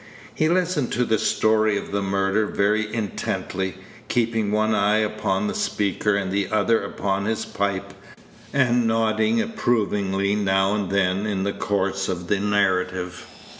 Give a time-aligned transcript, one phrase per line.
[0.33, 3.75] He listened to the story of the murder very intently,
[4.07, 7.93] keeping one eye upon the speaker and the other upon his pipe,
[8.51, 13.27] and nodding approvingly now and then in the course of the narrative.